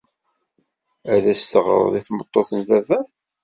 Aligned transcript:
Ad 1.13 1.25
as-teɣred 1.33 1.93
i 1.99 2.01
tmeṭṭut 2.05 2.49
n 2.57 2.61
baba-m. 2.67 3.07